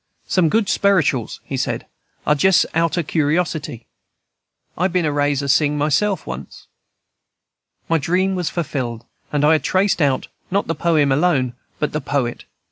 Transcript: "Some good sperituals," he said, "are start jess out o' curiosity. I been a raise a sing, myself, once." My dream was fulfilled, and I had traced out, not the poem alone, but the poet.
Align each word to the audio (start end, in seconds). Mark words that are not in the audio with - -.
"Some 0.25 0.49
good 0.49 0.65
sperituals," 0.65 1.41
he 1.43 1.55
said, 1.55 1.83
"are 2.25 2.33
start 2.33 2.37
jess 2.39 2.65
out 2.73 2.97
o' 2.97 3.03
curiosity. 3.03 3.85
I 4.75 4.87
been 4.87 5.05
a 5.05 5.11
raise 5.11 5.43
a 5.43 5.47
sing, 5.47 5.77
myself, 5.77 6.25
once." 6.25 6.65
My 7.87 7.99
dream 7.99 8.33
was 8.33 8.49
fulfilled, 8.49 9.05
and 9.31 9.45
I 9.45 9.51
had 9.51 9.63
traced 9.63 10.01
out, 10.01 10.27
not 10.49 10.65
the 10.65 10.73
poem 10.73 11.11
alone, 11.11 11.53
but 11.77 11.91
the 11.91 12.01
poet. 12.01 12.45